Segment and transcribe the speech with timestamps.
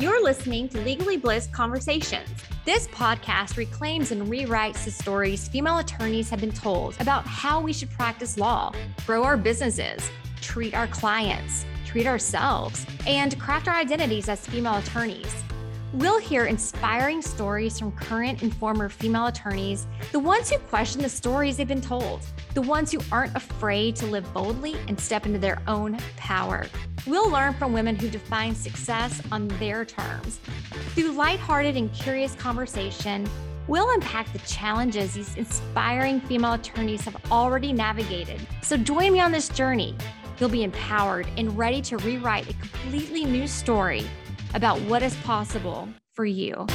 [0.00, 2.28] You're listening to Legally Blissed Conversations.
[2.64, 7.72] This podcast reclaims and rewrites the stories female attorneys have been told about how we
[7.72, 8.72] should practice law,
[9.04, 10.08] grow our businesses,
[10.40, 15.34] treat our clients, treat ourselves, and craft our identities as female attorneys.
[15.92, 21.08] We'll hear inspiring stories from current and former female attorneys, the ones who question the
[21.08, 22.20] stories they've been told,
[22.54, 26.68] the ones who aren't afraid to live boldly and step into their own power.
[27.06, 30.40] We'll learn from women who define success on their terms.
[30.94, 33.28] Through lighthearted and curious conversation,
[33.66, 38.40] we'll unpack the challenges these inspiring female attorneys have already navigated.
[38.62, 39.94] So join me on this journey.
[40.38, 44.04] You'll be empowered and ready to rewrite a completely new story
[44.54, 46.54] about what is possible for you.
[46.54, 46.68] I'd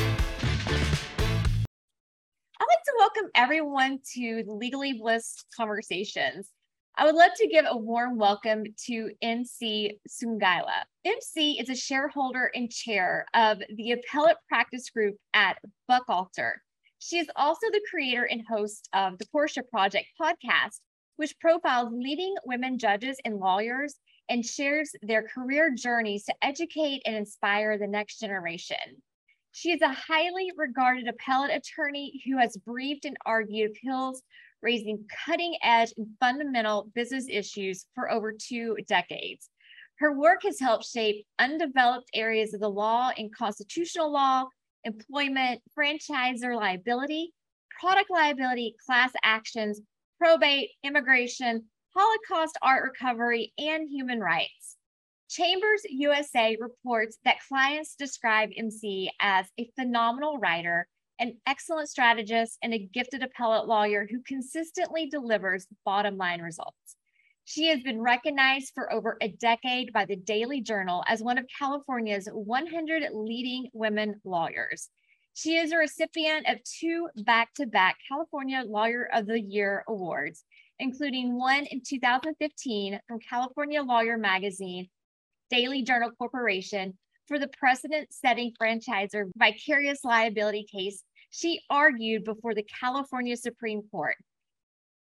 [2.69, 6.49] like to welcome everyone to Legally Blissed Conversations.
[6.95, 10.83] I would love to give a warm welcome to MC Sungaila.
[11.03, 15.57] MC is a shareholder and chair of the Appellate Practice Group at
[15.89, 16.53] Buchalter.
[16.99, 20.81] She is also the creator and host of the Portia Project podcast,
[21.15, 23.95] which profiles leading women judges and lawyers
[24.29, 29.01] and shares their career journeys to educate and inspire the next generation.
[29.51, 34.21] She is a highly regarded appellate attorney who has briefed and argued appeals
[34.63, 39.49] raising cutting edge and fundamental business issues for over two decades.
[39.99, 44.45] Her work has helped shape undeveloped areas of the law in constitutional law,
[44.83, 47.33] employment, franchisor liability,
[47.79, 49.81] product liability, class actions,
[50.17, 54.77] probate, immigration, Holocaust art recovery, and human rights.
[55.29, 60.87] Chambers USA reports that clients describe MC as a phenomenal writer,
[61.19, 66.95] an excellent strategist, and a gifted appellate lawyer who consistently delivers bottom line results.
[67.45, 71.45] She has been recognized for over a decade by the Daily Journal as one of
[71.59, 74.89] California's 100 leading women lawyers.
[75.33, 80.45] She is a recipient of two back to back California Lawyer of the Year awards
[80.79, 84.89] including one in 2015 from California Lawyer Magazine,
[85.49, 86.97] Daily Journal Corporation,
[87.27, 94.15] for the precedent setting franchisor vicarious liability case she argued before the California Supreme Court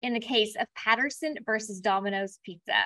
[0.01, 2.85] in the case of Patterson versus Domino's Pizza.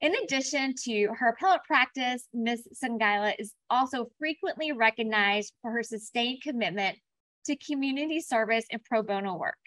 [0.00, 2.66] In addition to her appellate practice, Ms.
[2.82, 6.96] Sungaila is also frequently recognized for her sustained commitment
[7.46, 9.58] to community service and pro bono work.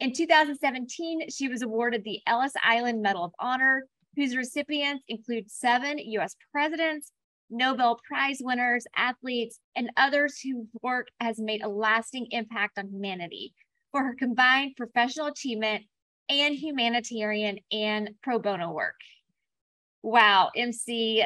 [0.00, 3.82] In 2017, she was awarded the Ellis Island Medal of Honor,
[4.16, 7.12] whose recipients include seven US presidents,
[7.52, 13.52] Nobel Prize winners, athletes, and others whose work has made a lasting impact on humanity
[13.92, 15.84] for her combined professional achievement
[16.28, 18.96] and humanitarian and pro bono work.
[20.02, 21.24] Wow, MC,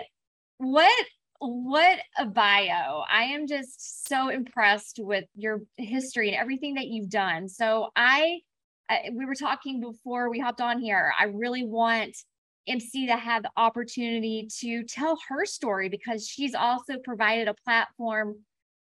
[0.59, 1.07] what
[1.39, 3.05] what a bio.
[3.11, 7.49] I am just so impressed with your history and everything that you've done.
[7.49, 8.41] So I
[9.13, 11.13] we were talking before we hopped on here.
[11.19, 12.17] I really want
[12.67, 18.37] MC to have the opportunity to tell her story because she's also provided a platform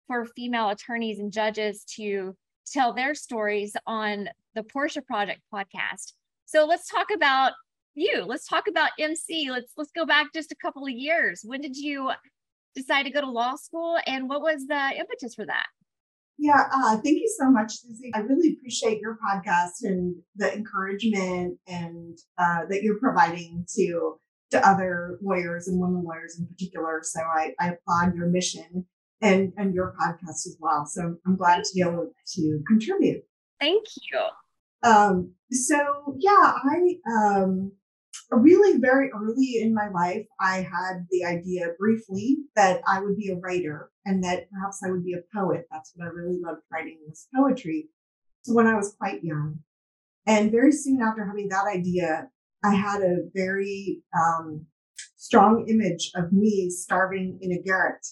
[0.06, 2.36] for female attorneys and judges to
[2.70, 6.12] tell their stories on the Portia Project podcast.
[6.46, 7.52] So let's talk about
[7.94, 8.24] you.
[8.24, 9.50] Let's talk about MC.
[9.50, 11.42] Let's let's go back just a couple of years.
[11.44, 12.10] When did you
[12.74, 15.66] decide to go to law school and what was the impetus for that?
[16.38, 18.10] Yeah, uh, thank you so much, Susie.
[18.14, 24.18] I really appreciate your podcast and the encouragement and uh, that you're providing to
[24.50, 27.00] to other lawyers and women lawyers in particular.
[27.02, 28.86] So I, I applaud your mission
[29.20, 30.86] and and your podcast as well.
[30.86, 33.22] So I'm glad to be able to contribute.
[33.60, 34.20] Thank you.
[34.82, 37.72] Um, so yeah, I um,
[38.30, 43.30] really very early in my life, I had the idea briefly that I would be
[43.30, 45.66] a writer and that perhaps I would be a poet.
[45.70, 47.88] That's what I really loved writing was poetry.
[48.42, 49.60] So when I was quite young,
[50.26, 52.28] and very soon after having that idea,
[52.64, 54.66] I had a very um,
[55.16, 58.06] strong image of me starving in a garret.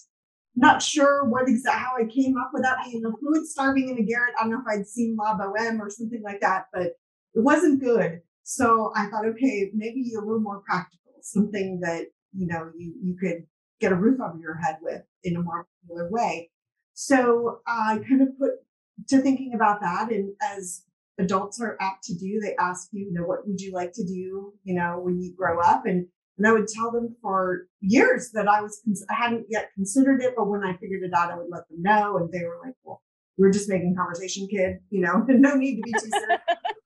[0.55, 3.97] Not sure what exactly how I came up with that being a poet starving in
[3.97, 4.35] a garret.
[4.39, 6.93] I don't know if I'd seen La Boheme or something like that, but
[7.33, 8.21] it wasn't good.
[8.43, 13.15] So I thought, okay, maybe a little more practical, something that, you know, you, you
[13.19, 13.45] could
[13.79, 16.49] get a roof over your head with in a more particular way.
[16.93, 18.51] So I kind of put
[19.09, 20.11] to thinking about that.
[20.11, 20.83] And as
[21.17, 24.03] adults are apt to do, they ask you, you know, what would you like to
[24.05, 25.85] do, you know, when you grow up?
[25.85, 26.07] And
[26.37, 30.33] and I would tell them for years that I was, I hadn't yet considered it,
[30.35, 32.17] but when I figured it out, I would let them know.
[32.17, 33.03] And they were like, well,
[33.37, 36.41] we're just making conversation, kid, you know, no need to be too serious.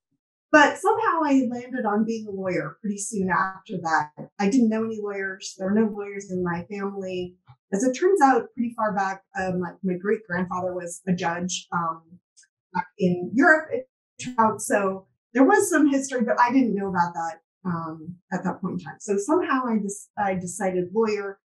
[0.52, 4.12] but somehow I landed on being a lawyer pretty soon after that.
[4.40, 5.56] I didn't know any lawyers.
[5.58, 7.36] There were no lawyers in my family.
[7.74, 11.68] As it turns out, pretty far back, um, my, my great grandfather was a judge
[11.72, 12.02] um,
[12.98, 13.70] in Europe.
[14.40, 18.62] Out so there was some history, but I didn't know about that um, at that
[18.62, 18.98] point in time.
[19.00, 19.78] So somehow I
[20.18, 21.40] I decided lawyer.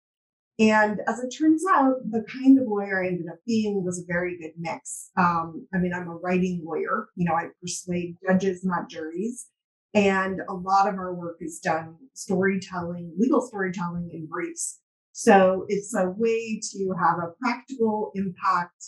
[0.70, 4.06] And as it turns out, the kind of lawyer I ended up being was a
[4.06, 5.10] very good mix.
[5.16, 7.08] Um, I mean, I'm a writing lawyer.
[7.16, 9.48] You know, I persuade judges, not juries.
[9.92, 14.78] And a lot of our work is done storytelling, legal storytelling in briefs.
[15.10, 18.84] So it's a way to have a practical impact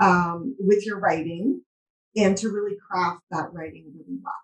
[0.00, 1.62] um, with your writing
[2.14, 4.34] and to really craft that writing really well.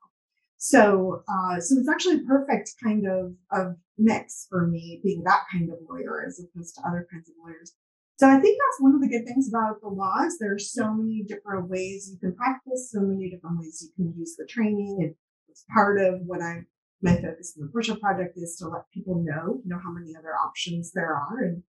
[0.56, 5.44] So, uh, so it's actually a perfect kind of, of mix for me being that
[5.50, 7.74] kind of lawyer as opposed to other kinds of lawyers.
[8.16, 10.36] So I think that's one of the good things about the laws.
[10.38, 14.14] There are so many different ways you can practice, so many different ways you can
[14.18, 14.98] use the training.
[15.00, 15.14] And
[15.48, 16.62] it's part of what I
[17.02, 20.14] my focus in the Portia project is to let people know, you know, how many
[20.16, 21.62] other options there are and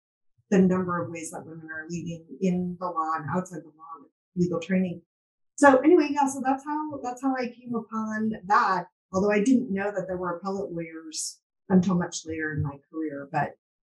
[0.51, 3.93] the number of ways that women are leading in the law and outside the law
[3.99, 5.01] with legal training.
[5.55, 8.85] So anyway, yeah, so that's how that's how I came upon that.
[9.11, 11.39] Although I didn't know that there were appellate lawyers
[11.69, 13.27] until much later in my career.
[13.31, 13.51] But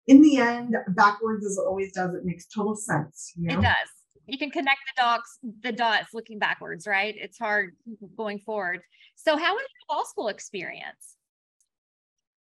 [0.06, 3.32] in the end, backwards as it always does, it makes total sense.
[3.36, 3.58] You know?
[3.58, 3.88] It does.
[4.26, 7.14] You can connect the dots, the dots looking backwards, right?
[7.16, 7.70] It's hard
[8.16, 8.80] going forward.
[9.16, 11.16] So how was your law school experience?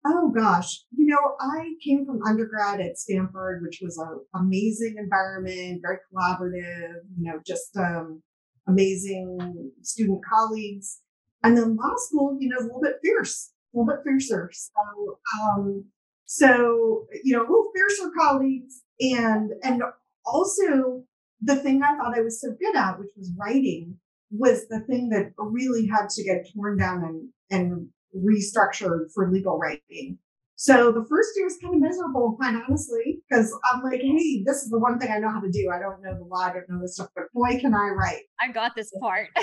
[0.06, 5.82] Oh gosh, you know, I came from undergrad at Stanford, which was an amazing environment,
[5.82, 8.22] very collaborative, you know, just um,
[8.66, 11.00] amazing student colleagues.
[11.42, 14.50] And then law school, you know, is a little bit fierce, a little bit fiercer.
[14.52, 15.84] So, um,
[16.26, 19.82] so you know, a little fiercer colleagues, and and
[20.24, 21.04] also
[21.40, 23.96] the thing I thought I was so good at, which was writing,
[24.30, 29.58] was the thing that really had to get torn down and and restructured for legal
[29.58, 30.18] writing.
[30.62, 34.56] So the first year was kind of miserable, quite honestly, because I'm like, hey, this
[34.56, 35.70] is the one thing I know how to do.
[35.74, 38.24] I don't know the law, I don't know this stuff, but boy, can I write.
[38.38, 39.28] I got this part.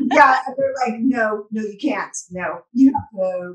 [0.00, 0.40] yeah.
[0.46, 2.16] And they're like, no, no, you can't.
[2.30, 3.54] No, you have to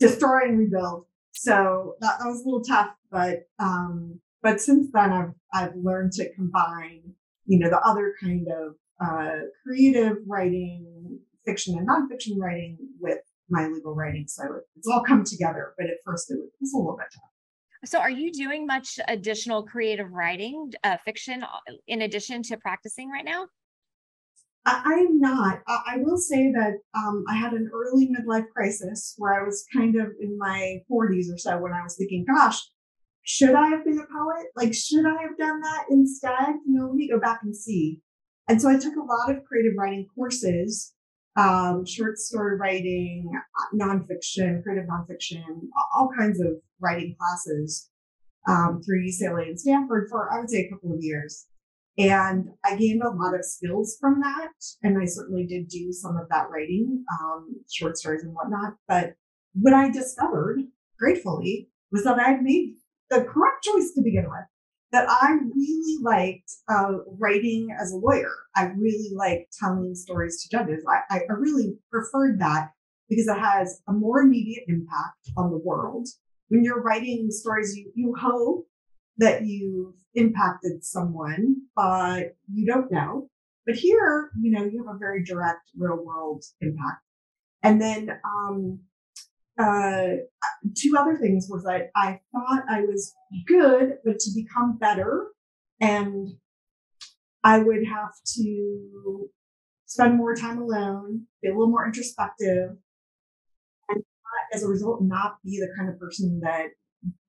[0.00, 1.04] destroy and rebuild.
[1.34, 6.14] So that, that was a little tough, but um, but since then I've I've learned
[6.14, 7.14] to combine,
[7.46, 13.66] you know, the other kind of uh, creative writing, fiction and nonfiction writing with my
[13.68, 14.26] legal writing.
[14.28, 14.44] So
[14.76, 17.30] it's all come together, but at first it was a little bit tough.
[17.86, 23.10] So, are you doing much additional creative writing, uh, fiction, uh, in addition to practicing
[23.10, 23.46] right now?
[24.66, 25.60] I, am not.
[25.68, 29.66] I, I, will say that um, I had an early midlife crisis where I was
[29.74, 32.58] kind of in my 40s or so when I was thinking, gosh,
[33.24, 34.46] should I have been a poet?
[34.56, 36.54] Like, should I have done that instead?
[36.66, 38.00] You know, let me go back and see.
[38.48, 40.94] And so I took a lot of creative writing courses
[41.36, 43.30] um, short story writing,
[43.74, 45.44] nonfiction, creative nonfiction,
[45.94, 47.90] all kinds of writing classes
[48.48, 51.46] um, through UCLA and Stanford for, I would say, a couple of years.
[51.96, 54.50] And I gained a lot of skills from that.
[54.82, 58.74] And I certainly did do some of that writing, um, short stories and whatnot.
[58.88, 59.14] But
[59.54, 60.60] what I discovered,
[60.98, 62.74] gratefully, was that I had made
[63.10, 64.44] the correct choice to begin with
[64.94, 68.30] that I really liked uh, writing as a lawyer.
[68.54, 70.84] I really liked telling stories to judges.
[70.88, 72.70] I, I really preferred that
[73.08, 76.06] because it has a more immediate impact on the world.
[76.46, 78.66] When you're writing stories, you, you hope
[79.18, 83.28] that you've impacted someone, but you don't know.
[83.66, 87.02] But here, you know, you have a very direct real world impact.
[87.64, 88.78] And then um,
[89.58, 90.06] uh,
[90.76, 93.14] two other things was that I thought I was
[93.46, 95.28] good, but to become better,
[95.80, 96.28] and
[97.44, 99.30] I would have to
[99.86, 102.70] spend more time alone, be a little more introspective,
[103.88, 104.02] and
[104.52, 106.68] as a result, not be the kind of person that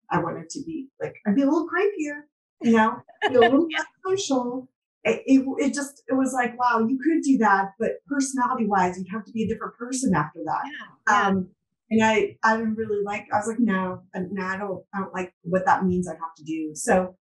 [0.09, 0.87] I wanted to be.
[0.99, 2.21] Like I'd be a little crankier,
[2.61, 2.97] you know,
[3.29, 4.67] be a little less social.
[5.03, 8.97] It, it, it, just it was like wow you could do that but personality wise
[8.97, 11.27] you'd have to be a different person after that yeah, yeah.
[11.27, 11.49] Um,
[11.89, 15.13] and I, I didn't really like, I was like, no, no, I don't, I don't
[15.13, 16.71] like what that means I have to do.
[16.73, 17.15] So,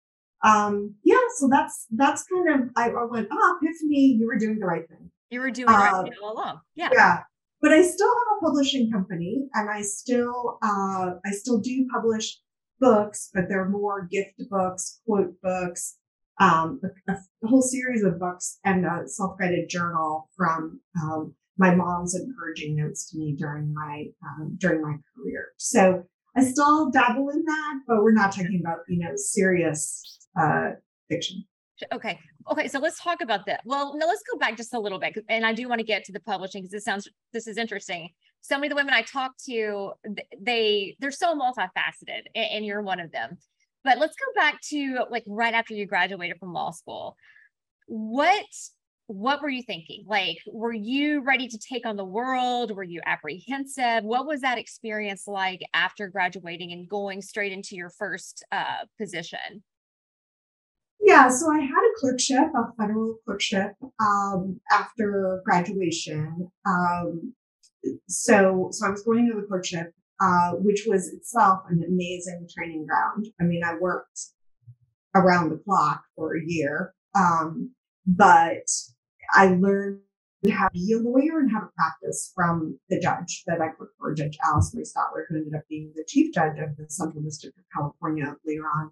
[0.44, 4.60] um, yeah, so that's, that's kind of, I, I went, oh, Epiphany, you were doing
[4.60, 5.12] the right thing.
[5.30, 6.60] You were doing the right um, thing all along.
[6.76, 6.90] Yeah.
[6.94, 7.20] Yeah.
[7.62, 12.40] But I still have a publishing company and I still, uh, I still do publish
[12.80, 15.98] books, but they're more gift books, quote books,
[16.40, 22.16] um, a, a whole series of books and a self-guided journal from, um, my mom's
[22.16, 25.50] encouraging notes to me during my um, during my career.
[25.58, 26.04] So
[26.36, 30.72] I still dabble in that, but we're not talking about you know serious uh,
[31.10, 31.46] fiction.
[31.92, 32.20] Okay.
[32.52, 32.68] Okay.
[32.68, 33.62] So let's talk about that.
[33.66, 35.18] Well, no, let's go back just a little bit.
[35.30, 38.10] And I do want to get to the publishing because this sounds, this is interesting.
[38.42, 39.94] So many of the women I talk to,
[40.40, 43.38] they, they're so multifaceted and you're one of them.
[43.84, 47.18] But let's go back to like right after you graduated from law school.
[47.88, 48.46] What
[49.08, 50.06] what were you thinking?
[50.08, 52.76] Like, were you ready to take on the world?
[52.76, 54.04] Were you apprehensive?
[54.04, 59.64] What was that experience like after graduating and going straight into your first uh, position?
[61.02, 66.50] Yeah, so I had a clerkship, a federal clerkship, um, after graduation.
[66.66, 67.34] Um,
[68.08, 69.92] so, so I was going to the clerkship,
[70.22, 73.28] uh, which was itself an amazing training ground.
[73.42, 74.18] I mean, I worked
[75.14, 77.72] around the clock for a year, um,
[78.08, 78.66] but
[79.34, 80.00] I learned
[80.52, 83.98] how to be a lawyer and how to practice from the judge that I worked
[83.98, 87.58] for, Judge Alicemarie Stotler, who ended up being the chief judge of the Central District
[87.58, 88.92] of California later on.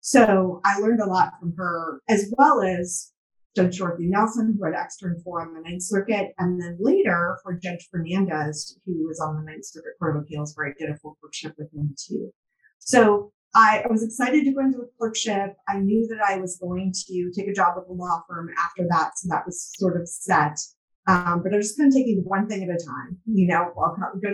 [0.00, 3.12] So I learned a lot from her, as well as
[3.56, 7.54] Judge Dorothy Nelson, who had extern for on the Ninth Circuit, and then later for
[7.54, 10.96] Judge Fernandez, who was on the Ninth Circuit Court of Appeals, where I did a
[10.96, 12.30] full clerkship with him too.
[12.78, 15.56] So I, I was excited to go into a clerkship.
[15.68, 18.86] I knew that I was going to take a job with a law firm after
[18.90, 20.58] that, so that was sort of set.
[21.06, 23.18] Um, but I was just kind of taking one thing at a time.
[23.24, 24.30] You know, I'll go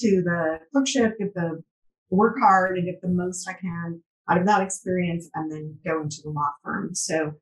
[0.00, 1.62] to the clerkship, get the
[2.10, 6.00] work hard, and get the most I can out of that experience and then go
[6.02, 6.94] into the law firm.
[6.94, 7.32] So,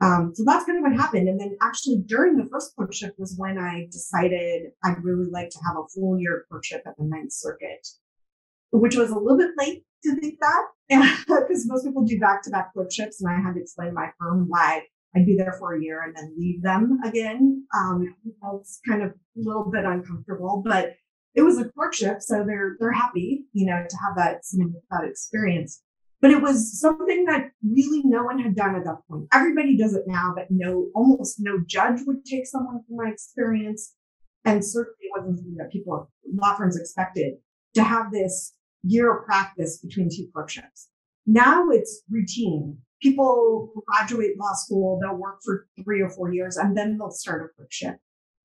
[0.00, 1.28] um, so that's kind of what happened.
[1.28, 5.60] And then actually during the first clerkship was when I decided I'd really like to
[5.64, 7.86] have a full year clerkship at the Ninth Circuit,
[8.72, 10.64] which was a little bit late to think that
[11.28, 13.20] because most people do back to back clerkships.
[13.20, 14.82] And I had to explain to my firm why
[15.14, 17.66] I'd be there for a year and then leave them again.
[17.74, 18.14] Um,
[18.54, 20.94] it's kind of a little bit uncomfortable, but
[21.34, 24.42] it was a clerkship, so they're they're happy, you know, to have that
[24.90, 25.82] that experience.
[26.20, 29.26] But it was something that really no one had done at that point.
[29.32, 33.94] Everybody does it now, but no, almost no judge would take someone from my experience.
[34.44, 37.34] And certainly wasn't something that people, law firms expected
[37.74, 40.88] to have this year of practice between two clerkships.
[41.26, 42.78] Now it's routine.
[43.00, 47.42] People graduate law school, they'll work for three or four years, and then they'll start
[47.42, 47.96] a clerkship.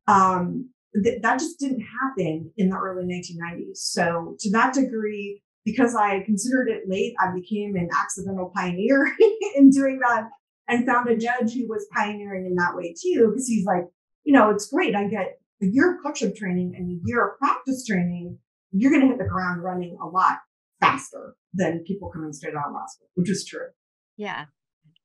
[0.08, 0.70] Um,
[1.04, 3.78] th- that just didn't happen in the early 1990s.
[3.78, 9.14] So to that degree, because I considered it late, I became an accidental pioneer
[9.56, 10.30] in doing that
[10.68, 13.30] and found a judge who was pioneering in that way too.
[13.30, 13.86] Because he's like,
[14.24, 14.96] you know, it's great.
[14.96, 18.38] I get a year of clerkship training and a year of practice training.
[18.72, 20.38] You're going to hit the ground running a lot
[20.80, 23.68] faster than people coming straight out of law school, which is true.
[24.18, 24.46] Yeah.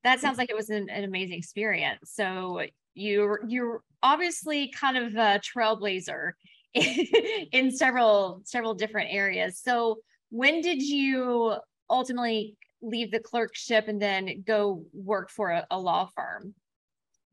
[0.04, 2.12] That sounds like it was an, an amazing experience.
[2.14, 2.62] So
[2.95, 6.33] you you're obviously kind of a trailblazer
[6.75, 9.61] in several several different areas.
[9.62, 9.99] So
[10.31, 11.54] when did you
[11.88, 16.54] ultimately leave the clerkship and then go work for a, a law firm?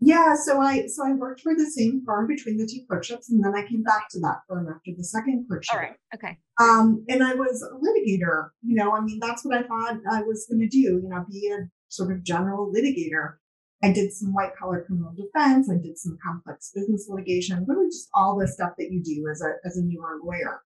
[0.02, 3.44] Yeah, so I so I worked for the same firm between the two clerkships, and
[3.44, 5.76] then I came back to that firm after the second clerkship.
[5.76, 5.96] All right.
[6.16, 6.38] Okay.
[6.60, 8.50] Um, and I was a litigator.
[8.64, 10.80] You know, I mean, that's what I thought I was going to do.
[10.80, 13.36] You know, be a sort of general litigator.
[13.84, 15.70] I did some white collar criminal defense.
[15.70, 17.66] I did some complex business litigation.
[17.68, 20.62] Really, just all the stuff that you do as a as a newer lawyer.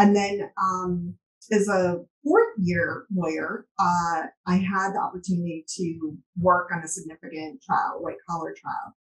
[0.00, 1.14] And then um,
[1.52, 7.62] as a fourth year lawyer, uh, I had the opportunity to work on a significant
[7.62, 8.94] trial, white collar trial.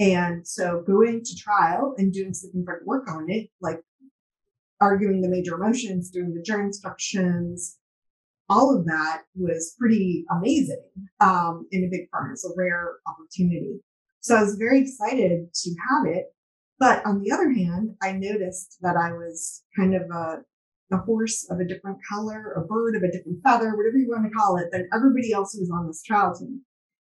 [0.00, 3.82] And so going to trial and doing significant work on it, like
[4.80, 7.76] arguing the major motions, doing the jury instructions,
[8.48, 10.82] all of that was pretty amazing
[11.20, 12.32] um, in a big firm.
[12.32, 13.80] It's a rare opportunity.
[14.20, 16.26] So I was very excited to have it.
[16.78, 20.38] But on the other hand, I noticed that I was kind of a
[20.92, 24.24] a horse of a different color, a bird of a different feather, whatever you want
[24.24, 26.62] to call it, than everybody else who was on this trial team.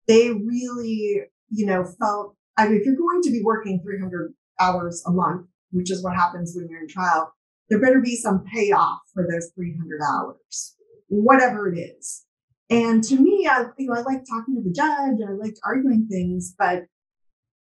[0.08, 5.04] They really, you know, felt, I mean, if you're going to be working 300 hours
[5.08, 7.34] a month, which is what happens when you're in trial,
[7.70, 10.75] there better be some payoff for those 300 hours,
[11.08, 12.25] whatever it is.
[12.70, 16.08] And to me, I, you know, I like talking to the judge I liked arguing
[16.10, 16.84] things, but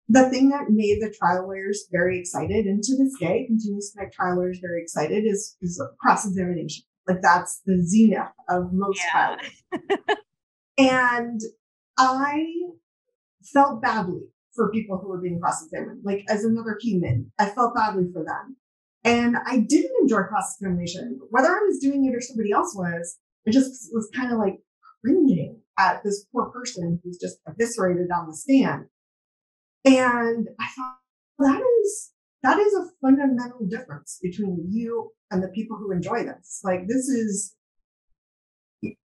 [0.09, 4.01] the thing that made the trial lawyers very excited and to this day continues to
[4.01, 6.83] make trial lawyers very excited is, is cross examination.
[7.07, 9.11] Like that's the zenith of most yeah.
[9.11, 9.37] trial
[10.79, 11.41] and
[11.97, 12.45] I
[13.43, 14.21] felt badly
[14.53, 16.01] for people who were being cross examined.
[16.03, 18.55] Like as another human, I felt badly for them.
[19.03, 21.19] And I didn't enjoy cross examination.
[21.29, 24.59] Whether I was doing it or somebody else was, I just was kind of like
[25.01, 28.85] cringing at this poor person who's just eviscerated on the stand.
[29.97, 30.97] And I thought
[31.39, 32.11] that is
[32.43, 36.61] that is a fundamental difference between you and the people who enjoy this.
[36.63, 37.55] Like this is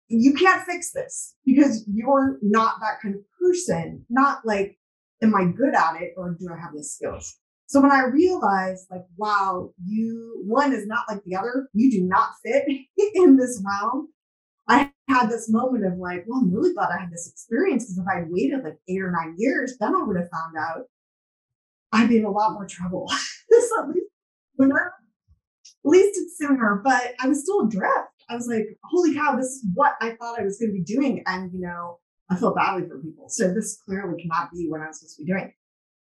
[0.10, 4.06] you can't fix this because you're not that kind of person.
[4.10, 4.78] Not like,
[5.22, 7.38] am I good at it or do I have the skills?
[7.68, 12.04] So when I realized, like, wow, you one is not like the other, you do
[12.06, 12.66] not fit
[13.16, 14.10] in this realm.
[14.68, 17.98] I had this moment of like, well, I'm really glad I had this experience because
[17.98, 20.86] if I waited like eight or nine years, then I would have found out
[21.92, 23.08] I'd be in a lot more trouble.
[23.52, 24.08] so at least
[24.60, 24.94] sooner,
[25.86, 28.10] at least it's sooner, but I was still adrift.
[28.30, 30.84] I was like, holy cow, this is what I thought I was going to be
[30.84, 31.24] doing.
[31.28, 33.28] And, you know, I feel badly for people.
[33.30, 35.54] So this clearly cannot be what I'm supposed to be doing.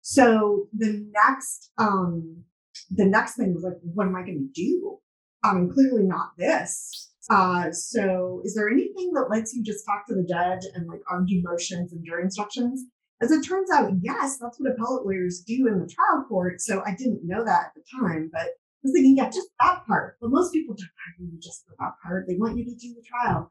[0.00, 2.44] So the next, um,
[2.90, 4.99] the next thing was like, what am I going to do?
[5.42, 7.11] I mean, clearly not this.
[7.31, 11.00] Uh, so is there anything that lets you just talk to the judge and like
[11.09, 12.85] argue motions and jury instructions?
[13.23, 16.61] As it turns out, yes, that's what appellate lawyers do in the trial court.
[16.61, 19.87] So I didn't know that at the time, but I was thinking, yeah, just that
[19.87, 20.19] part.
[20.21, 22.26] But most people don't argue just for that part.
[22.28, 23.50] They want you to do the trial.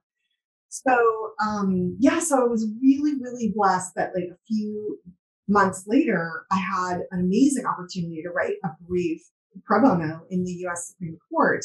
[0.70, 5.00] So um, yeah, so I was really, really blessed that like a few
[5.48, 9.22] months later, I had an amazing opportunity to write a brief
[9.66, 11.64] pro bono in the US Supreme Court.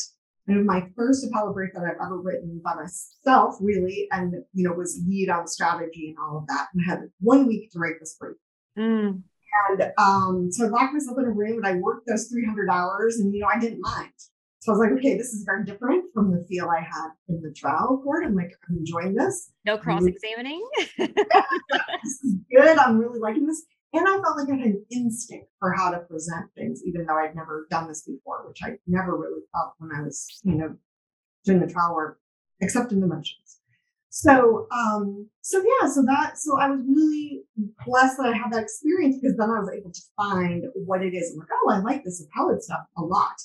[0.49, 4.33] And it was my first appellate brief that I've ever written by myself, really, and
[4.55, 6.69] you know, was lead on strategy and all of that.
[6.73, 8.37] And I had one week to write this brief.
[8.79, 9.23] Mm.
[9.69, 13.19] And um, so I locked myself in a room and I worked those 300 hours
[13.19, 14.13] and, you know, I didn't mind.
[14.61, 17.41] So I was like, okay, this is very different from the feel I had in
[17.43, 18.25] the trial court.
[18.25, 19.53] I'm like, I'm enjoying this.
[19.65, 20.67] No cross examining.
[20.99, 22.79] this is good.
[22.79, 23.65] I'm really liking this.
[23.93, 27.17] And I felt like I had an instinct for how to present things, even though
[27.17, 30.77] I'd never done this before, which I never really felt when I was, you know,
[31.45, 32.21] doing the trial work,
[32.61, 33.61] except in the motions.
[34.11, 37.45] So, um, so yeah, so that, so I was really
[37.87, 41.15] blessed that I had that experience because then I was able to find what it
[41.15, 41.33] is.
[41.33, 43.37] I'm like, oh, I like this appellate stuff a lot.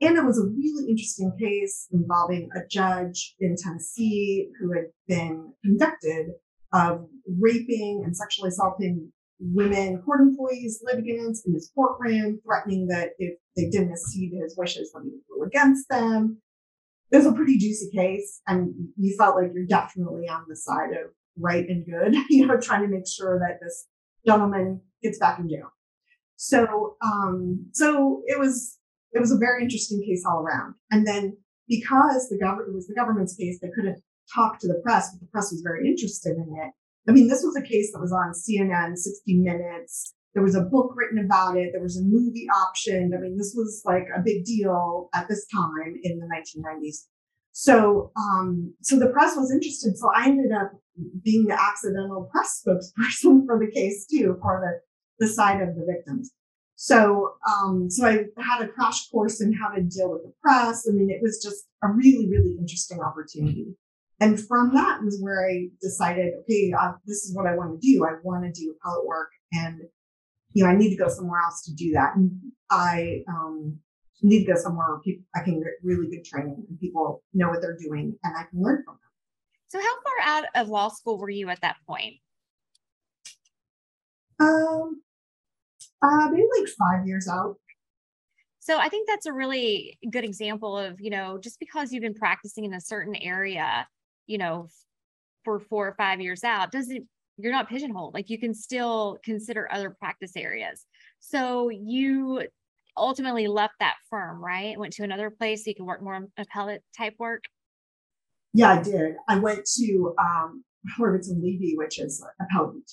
[0.00, 5.52] And it was a really interesting case involving a judge in Tennessee who had been
[5.62, 6.28] convicted
[6.72, 7.06] of
[7.38, 13.68] raping and sexually assaulting women court employees, litigants in his courtroom, threatening that if they
[13.68, 16.40] didn't accede to his wishes, that he would rule against them.
[17.10, 20.90] It was a pretty juicy case, and you felt like you're definitely on the side
[20.90, 23.86] of right and good, you know, trying to make sure that this
[24.26, 25.72] gentleman gets back in jail.
[26.36, 28.78] So, um, so it was
[29.12, 30.74] it was a very interesting case all around.
[30.90, 31.36] And then
[31.68, 34.00] because the government was the government's case, they couldn't
[34.34, 36.72] talk to the press, but the press was very interested in it.
[37.10, 40.14] I mean, this was a case that was on CNN, 60 Minutes.
[40.32, 41.70] There was a book written about it.
[41.72, 43.12] There was a movie option.
[43.12, 47.06] I mean, this was like a big deal at this time in the 1990s.
[47.50, 49.98] So, um, so the press was interested.
[49.98, 50.70] So I ended up
[51.24, 55.84] being the accidental press spokesperson for the case too, for the, the side of the
[55.84, 56.30] victims.
[56.76, 60.86] So, um, so I had a crash course in how to deal with the press.
[60.88, 63.74] I mean, it was just a really, really interesting opportunity.
[64.20, 67.86] And from that was where I decided, okay, uh, this is what I want to
[67.86, 68.04] do.
[68.04, 69.80] I want to do appellate work and,
[70.52, 72.16] you know, I need to go somewhere else to do that.
[72.16, 72.38] And
[72.70, 73.78] I, um,
[74.22, 77.48] need to go somewhere where people, I can get really good training and people know
[77.48, 79.10] what they're doing and I can learn from them.
[79.68, 82.16] So how far out of law school were you at that point?
[84.40, 85.00] Um,
[86.02, 87.56] uh, maybe like five years out.
[88.58, 92.14] So I think that's a really good example of, you know, just because you've been
[92.14, 93.86] practicing in a certain area
[94.30, 94.68] you know,
[95.44, 98.14] for four or five years out doesn't you're not pigeonholed.
[98.14, 100.84] Like you can still consider other practice areas.
[101.20, 102.42] So you
[102.96, 104.78] ultimately left that firm, right?
[104.78, 107.44] Went to another place so you can work more on appellate type work.
[108.52, 109.14] Yeah, I did.
[109.28, 110.64] I went to um
[110.98, 112.90] Horvitz and Levy, which is appellate.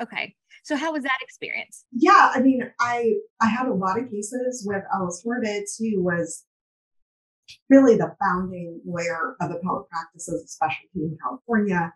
[0.00, 0.34] Okay.
[0.62, 1.84] So how was that experience?
[1.92, 6.44] Yeah, I mean, I I had a lot of cases with Ellis Horvitz, who was
[7.68, 11.92] really the founding lawyer of appellate practice as a specialty in California.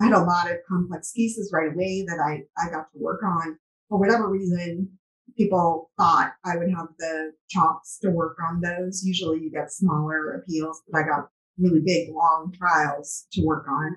[0.00, 3.22] I had a lot of complex cases right away that I, I got to work
[3.22, 3.58] on.
[3.88, 4.90] For whatever reason,
[5.36, 9.04] people thought I would have the chops to work on those.
[9.04, 11.28] Usually you get smaller appeals, but I got
[11.58, 13.96] really big, long trials to work on.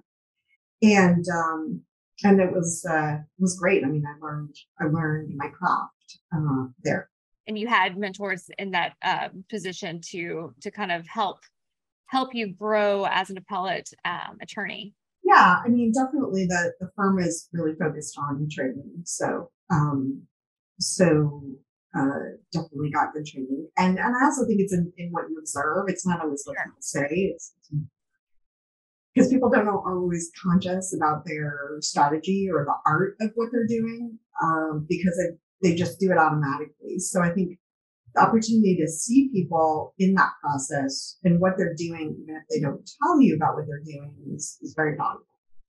[0.82, 1.82] And, um,
[2.24, 3.84] and it was, uh, was great.
[3.84, 7.10] I mean, I learned, I learned my craft, uh, there
[7.50, 11.40] and you had mentors in that uh, position to to kind of help
[12.06, 14.94] help you grow as an appellate um, attorney?
[15.24, 20.24] Yeah i mean definitely the the firm is really focused on training so um
[20.80, 21.44] so
[21.96, 22.20] uh
[22.54, 23.68] definitely got good training.
[23.78, 25.86] And and i also think it's in, in what you observe.
[25.88, 27.08] It's not always what people say.
[27.12, 27.54] It's
[29.14, 33.50] because people don't know are always conscious about their strategy or the art of what
[33.52, 37.00] they're doing um, because it they just do it automatically.
[37.00, 37.58] So I think
[38.16, 42.60] the opportunity to see people in that process and what they're doing, even if they
[42.60, 45.26] don't tell you about what they're doing, is, is very valuable.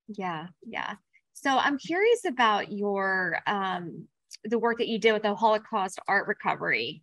[0.08, 0.94] Yeah, yeah.
[1.34, 4.06] So I'm curious about your um,
[4.44, 7.02] the work that you did with the Holocaust art recovery.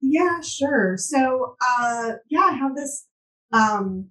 [0.00, 0.96] Yeah, sure.
[0.98, 3.06] So uh, yeah, I have this.
[3.52, 4.08] Um,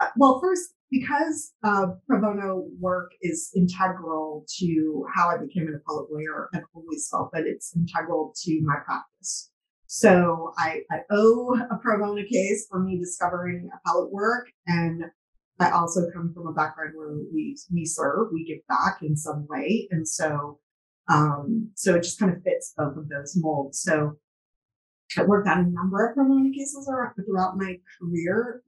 [0.00, 5.80] uh, well, first, because uh, pro bono work is integral to how I became an
[5.80, 9.50] appellate lawyer, I've always felt that it's integral to my practice.
[9.86, 14.48] So I, I owe a pro bono case for me discovering appellate work.
[14.66, 15.04] And
[15.58, 19.46] I also come from a background where we, we serve, we give back in some
[19.48, 19.88] way.
[19.90, 20.58] And so,
[21.08, 23.80] um, so it just kind of fits both of those molds.
[23.80, 24.18] So
[25.16, 26.88] I worked on a number of pro bono cases
[27.24, 28.62] throughout my career,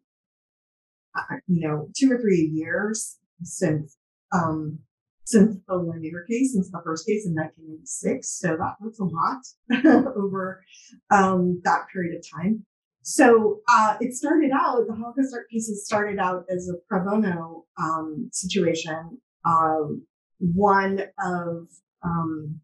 [1.46, 3.96] you know, two or three years since,
[4.32, 4.78] um,
[5.24, 8.28] since the Lanier case, since the first case in 1986.
[8.28, 10.62] So that was a lot over
[11.10, 12.64] um, that period of time.
[13.02, 17.64] So uh, it started out, the Holocaust art cases started out as a pro bono
[17.80, 19.18] um, situation.
[19.46, 20.06] Um,
[20.38, 21.68] one of,
[22.02, 22.60] um,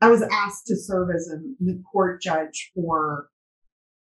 [0.00, 3.28] I was asked to serve as a court judge for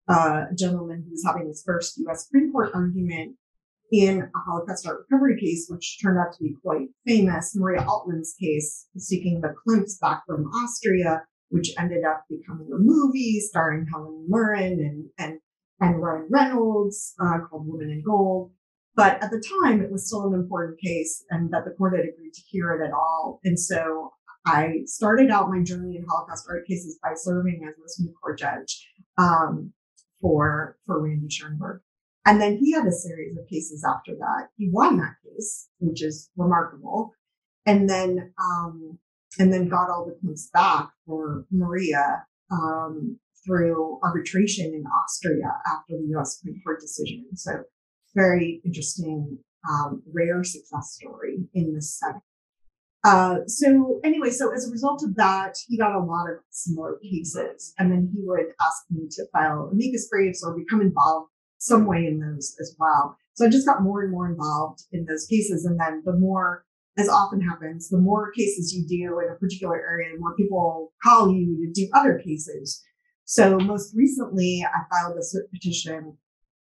[0.08, 3.36] uh, a gentleman who was having his first US Supreme Court argument
[3.92, 8.34] in a Holocaust art recovery case, which turned out to be quite famous, Maria Altmann's
[8.40, 14.26] case, seeking the Klimts back from Austria, which ended up becoming a movie starring Helen
[14.28, 15.40] Mirren and, and,
[15.80, 18.50] and Ryan Reynolds uh, called Woman in Gold.
[18.96, 22.06] But at the time, it was still an important case and that the court had
[22.06, 23.40] agreed to hear it at all.
[23.44, 24.10] And so
[24.46, 28.38] I started out my journey in Holocaust art cases by serving as a Supreme Court
[28.38, 29.72] judge um,
[30.20, 31.82] for, for Randy Schoenberg.
[32.26, 34.48] And then he had a series of cases after that.
[34.56, 37.14] He won that case, which is remarkable.
[37.64, 38.98] And then, um,
[39.38, 45.96] and then got all the points back for Maria um, through arbitration in Austria after
[45.96, 46.38] the U.S.
[46.38, 47.26] Supreme Court decision.
[47.34, 47.62] So,
[48.14, 49.38] very interesting,
[49.70, 52.22] um, rare success story in this setting.
[53.04, 56.98] Uh, so anyway, so as a result of that, he got a lot of similar
[57.00, 61.86] cases, and then he would ask me to file amicus briefs or become involved some
[61.86, 63.16] way in those as well.
[63.34, 65.64] So I just got more and more involved in those cases.
[65.64, 66.64] And then the more,
[66.96, 70.92] as often happens, the more cases you do in a particular area, the more people
[71.02, 72.82] call you to do other cases.
[73.24, 76.16] So most recently, I filed a cert petition,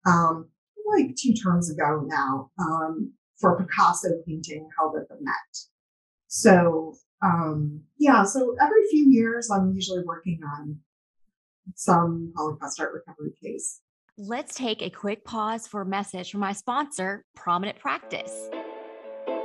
[0.07, 0.49] um,
[0.95, 5.59] like two terms ago now, um, for Picasso painting held at the Met.
[6.29, 10.79] So, um, yeah, so every few years, I'm usually working on
[11.75, 13.82] some Holocaust art recovery case.
[14.19, 18.51] Let's take a quick pause for a message from my sponsor, Prominent Practice.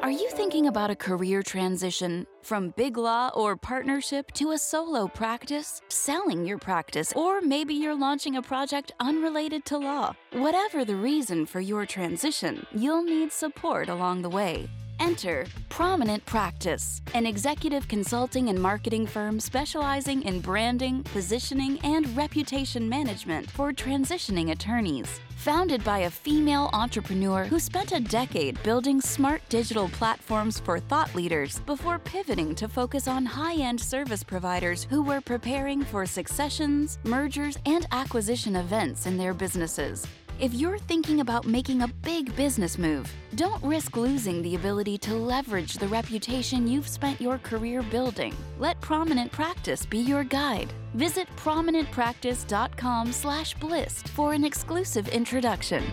[0.02, 5.08] Are you thinking about a career transition from big law or partnership to a solo
[5.08, 10.14] practice, selling your practice, or maybe you're launching a project unrelated to law?
[10.34, 14.70] Whatever the reason for your transition, you'll need support along the way.
[15.00, 22.90] Enter Prominent Practice, an executive consulting and marketing firm specializing in branding, positioning, and reputation
[22.90, 25.20] management for transitioning attorneys.
[25.38, 31.14] Founded by a female entrepreneur who spent a decade building smart digital platforms for thought
[31.14, 36.98] leaders before pivoting to focus on high end service providers who were preparing for successions,
[37.04, 40.08] mergers, and acquisition events in their businesses.
[40.40, 45.16] If you're thinking about making a big business move, don't risk losing the ability to
[45.16, 48.36] leverage the reputation you've spent your career building.
[48.60, 50.72] Let Prominent Practice be your guide.
[50.94, 55.84] Visit prominentpractice.com/blist for an exclusive introduction.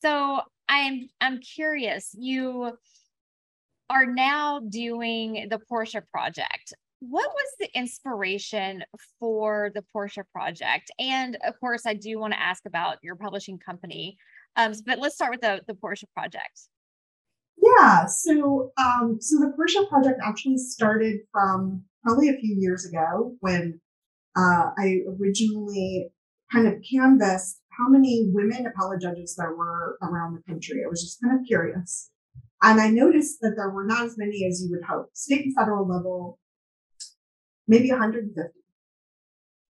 [0.00, 2.14] So, I'm I'm curious.
[2.16, 2.78] You
[3.90, 8.84] are now doing the Portia project what was the inspiration
[9.18, 10.90] for the Portia project?
[10.98, 14.16] And of course, I do want to ask about your publishing company.
[14.56, 16.60] Um, but let's start with the, the Portia project.
[17.62, 23.34] Yeah, so um, so the Portia project actually started from probably a few years ago
[23.40, 23.80] when
[24.36, 26.10] uh, I originally
[26.52, 30.82] kind of canvassed how many women appellate judges there were around the country.
[30.84, 32.10] I was just kind of curious.
[32.62, 35.08] And I noticed that there were not as many as you would hope.
[35.14, 36.38] State and federal level,
[37.70, 38.50] maybe 150.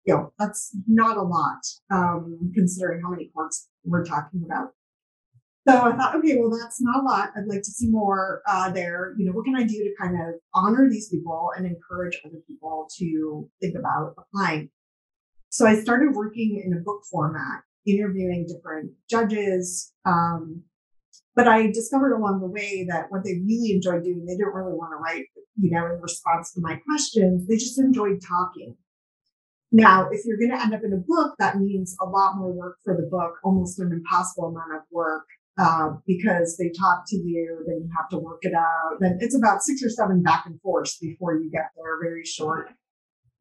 [0.05, 1.59] You know, that's not a lot,
[1.91, 4.69] um, considering how many courts we're talking about.
[5.67, 7.31] So I thought, okay, well, that's not a lot.
[7.35, 9.15] I'd like to see more uh, there.
[9.17, 12.37] You know, what can I do to kind of honor these people and encourage other
[12.47, 14.69] people to think about applying?
[15.49, 20.63] So I started working in a book format, interviewing different judges, um,
[21.37, 24.73] but I discovered along the way that what they really enjoyed doing, they didn't really
[24.73, 27.47] want to write, you know, in response to my questions.
[27.47, 28.75] They just enjoyed talking.
[29.71, 32.51] Now, if you're going to end up in a book, that means a lot more
[32.51, 35.27] work for the book, almost an impossible amount of work
[35.59, 38.97] uh, because they talk to you, then you have to work it out.
[38.99, 42.01] Then it's about six or seven back and forth before you get there.
[42.01, 42.69] Very short,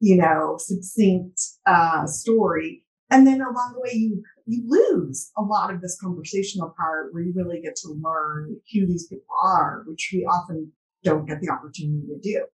[0.00, 2.82] you know, succinct uh, story.
[3.10, 7.22] And then along the way, you you lose a lot of this conversational part where
[7.22, 11.50] you really get to learn who these people are, which we often don't get the
[11.50, 12.44] opportunity to do.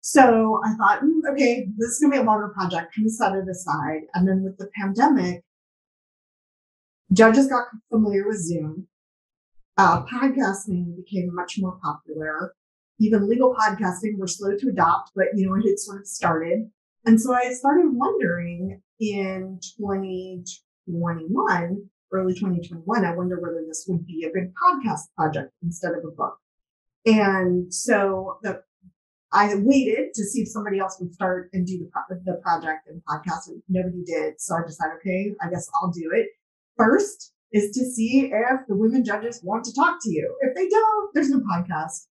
[0.00, 2.94] So I thought, mm, okay, this is going to be a longer project.
[2.94, 4.02] Kind of set it aside.
[4.12, 5.42] And then with the pandemic,
[7.12, 8.88] judges got familiar with Zoom.
[9.78, 12.54] Uh, podcasting became much more popular.
[13.00, 16.70] Even legal podcasting were slow to adopt, but you know, it had sort of started.
[17.06, 19.58] And so I started wondering in
[20.86, 26.04] 2021, early 2021, I wonder whether this would be a good podcast project instead of
[26.04, 26.38] a book.
[27.06, 28.62] And so the
[29.34, 32.86] I waited to see if somebody else would start and do the, pro- the project
[32.86, 34.40] and podcast, and nobody did.
[34.40, 36.28] So I decided, okay, I guess I'll do it.
[36.76, 40.36] First is to see if the women judges want to talk to you.
[40.42, 42.06] If they don't, there's no podcast.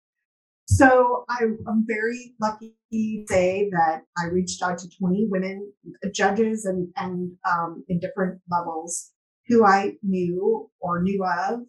[0.76, 5.72] So I, am very lucky to say that I reached out to 20 women
[6.12, 9.12] judges and, and um, in different levels
[9.48, 11.60] who I knew or knew of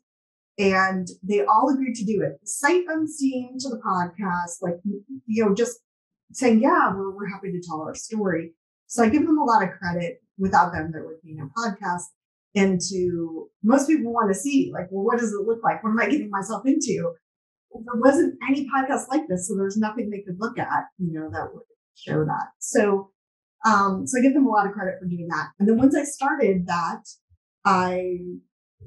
[0.58, 2.48] and they all agreed to do it.
[2.48, 4.80] Sight unseen to the podcast like
[5.26, 5.80] you know just
[6.32, 8.52] saying yeah we're, we're happy to tell our story.
[8.86, 10.22] So i give them a lot of credit.
[10.38, 12.04] Without them there would be no podcast.
[12.54, 15.84] And to most people want to see like well what does it look like?
[15.84, 17.12] What am i getting myself into
[17.74, 21.28] there wasn't any podcast like this so there's nothing they could look at you know
[21.30, 23.10] that would show that so
[23.66, 25.96] um so i give them a lot of credit for doing that and then once
[25.96, 27.02] i started that
[27.64, 28.18] i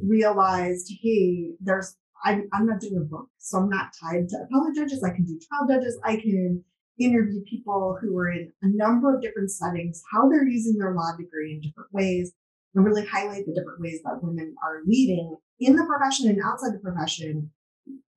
[0.04, 4.76] realized, hey, there's I'm, I'm not doing a book, so I'm not tied to appellate
[4.76, 5.04] judges.
[5.04, 6.00] I can do trial judges.
[6.04, 6.64] I can
[7.00, 11.12] interview people who are in a number of different settings, how they're using their law
[11.16, 12.34] degree in different ways,
[12.74, 16.74] and really highlight the different ways that women are leading in the profession and outside
[16.74, 17.52] the profession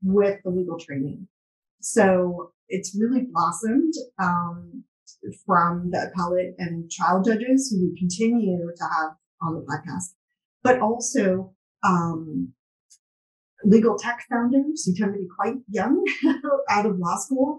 [0.02, 1.28] with the legal training.
[1.80, 4.84] So it's really blossomed um,
[5.46, 9.10] from the appellate and trial judges who we continue to have
[9.42, 10.14] on the podcast,
[10.62, 12.52] but also um,
[13.64, 16.04] legal tech founders who tend to be quite young
[16.70, 17.58] out of law school.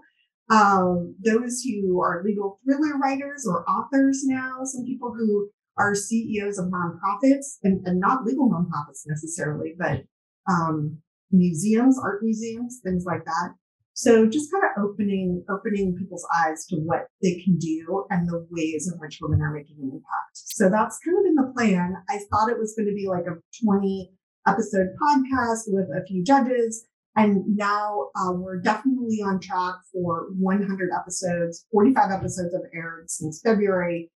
[0.50, 5.48] Um, those who are legal thriller writers or authors now, some people who
[5.78, 10.02] are CEOs of nonprofits and, and not legal nonprofits necessarily, but
[10.50, 10.98] um,
[11.32, 13.54] museums, art museums, things like that.
[13.94, 18.46] So just kind of opening opening people's eyes to what they can do and the
[18.50, 20.32] ways in which women are making an impact.
[20.32, 21.96] So that's kind of been the plan.
[22.08, 24.12] I thought it was going to be like a 20
[24.46, 26.86] episode podcast with a few judges.
[27.14, 31.66] And now uh, we're definitely on track for 100 episodes.
[31.70, 34.10] 45 episodes have aired since February.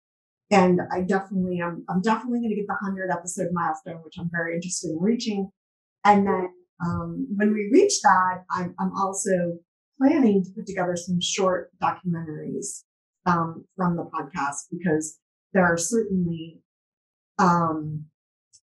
[0.51, 4.31] And I definitely am, I'm definitely going to get the 100 episode milestone, which I'm
[4.33, 5.51] very interested in reaching.
[6.05, 6.49] And then
[6.85, 9.59] um, when we reach that, I'm, I'm also
[9.99, 12.83] planning to put together some short documentaries
[13.25, 15.19] um, from the podcast because
[15.53, 16.61] there are certainly
[17.39, 18.05] um,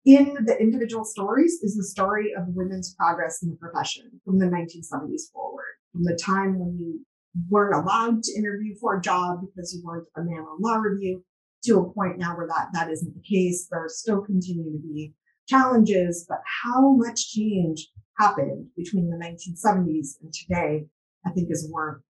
[0.06, 4.46] in the individual stories is the story of women's progress in the profession from the
[4.46, 7.06] 1970s forward, from the time when you
[7.50, 11.24] weren't allowed to interview for a job because you weren't a man on law review
[11.64, 13.68] to a point now where that, that isn't the case.
[13.70, 15.14] There still continue to be
[15.50, 20.86] challenges, but how much change happened between the 1970s and today
[21.26, 22.02] I think is worth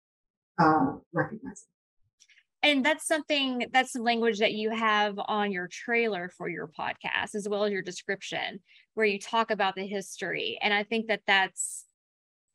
[0.59, 1.67] uh, recognizing.
[2.61, 7.33] And that's something that's the language that you have on your trailer for your podcast,
[7.33, 8.59] as well as your description,
[8.95, 10.59] where you talk about the history.
[10.61, 11.85] And I think that that's,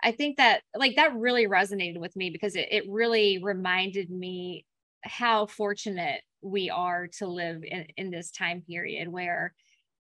[0.02, 4.66] I think that like that really resonated with me because it, it really reminded me
[5.02, 9.54] how fortunate we are to live in, in this time period where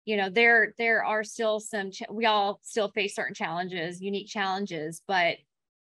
[0.08, 4.28] you know there there are still some ch- we all still face certain challenges unique
[4.28, 5.36] challenges but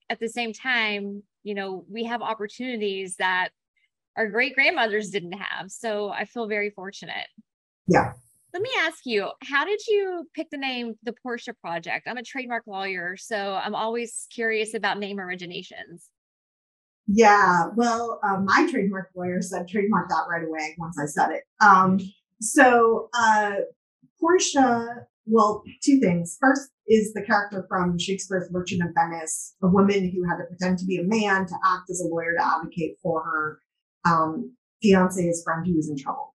[0.10, 3.50] at the same time, you know, we have opportunities that
[4.18, 5.72] our great grandmothers didn't have.
[5.72, 7.28] So I feel very fortunate.
[7.88, 8.14] Yeah.
[8.54, 12.08] Let me ask you, how did you pick the name The Portia Project?
[12.08, 16.08] I'm a trademark lawyer, so I'm always curious about name originations.
[17.06, 21.44] Yeah, well, uh, my trademark lawyer said trademark that right away once I said it.
[21.62, 22.00] Um,
[22.42, 23.54] so uh,
[24.20, 26.38] Portia well, two things.
[26.40, 30.80] First is the character from Shakespeare's Merchant of Venice, a woman who had to pretend
[30.80, 33.60] to be a man to act as a lawyer to advocate for her
[34.06, 36.34] um, fiance's friend who was in trouble.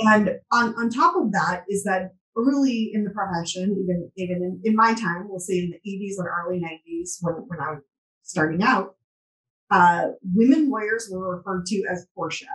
[0.00, 4.60] And on, on top of that is that early in the profession, even even in,
[4.64, 7.82] in my time, we'll say in the 80s and early 90s when, when I was
[8.22, 8.96] starting out,
[9.70, 12.46] uh, women lawyers were referred to as Portia.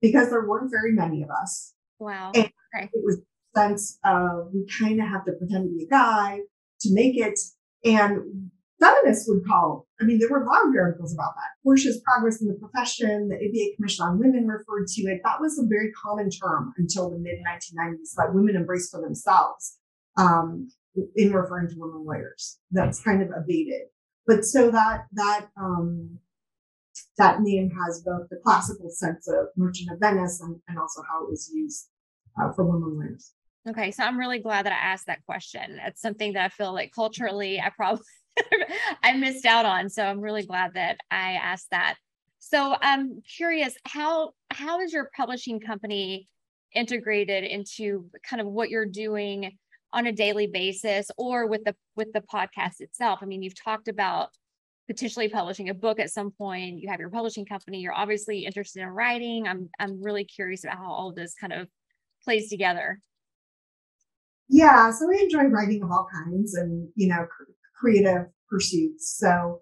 [0.00, 1.74] because there weren't very many of us.
[1.98, 2.32] Wow.
[2.34, 2.90] And okay.
[2.92, 3.20] It was
[3.54, 6.40] sense of we kind of have to pretend to be a guy
[6.80, 7.38] to make it.
[7.84, 11.62] And feminists would call, I mean, there were long articles about that.
[11.62, 15.20] Portia's progress in the profession, the ABA Commission on Women referred to it.
[15.24, 19.78] That was a very common term until the mid 1990s that women embraced for themselves
[20.16, 20.70] um,
[21.16, 22.58] in referring to women lawyers.
[22.70, 23.88] That's kind of abated.
[24.26, 26.18] But so that, that, um,
[27.18, 31.24] that name has both the classical sense of Merchant of Venice and, and also how
[31.24, 31.88] it was used
[32.40, 33.32] uh, for women lawyers.
[33.66, 35.80] Okay, so I'm really glad that I asked that question.
[35.86, 38.04] It's something that I feel like culturally I probably
[39.02, 39.88] I missed out on.
[39.88, 41.96] So I'm really glad that I asked that.
[42.40, 46.28] So I'm curious, how how is your publishing company
[46.74, 49.56] integrated into kind of what you're doing
[49.92, 53.20] on a daily basis or with the with the podcast itself?
[53.22, 54.28] I mean, you've talked about
[54.88, 56.80] potentially publishing a book at some point.
[56.80, 57.80] You have your publishing company.
[57.80, 59.48] You're obviously interested in writing.
[59.48, 61.68] I'm I'm really curious about how all this kind of
[62.24, 63.00] plays together.
[64.48, 67.26] Yeah, so I enjoy writing of all kinds and you know
[67.78, 69.16] creative pursuits.
[69.18, 69.60] So,